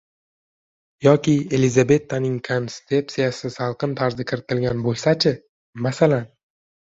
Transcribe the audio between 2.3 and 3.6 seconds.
kontseptsiyasi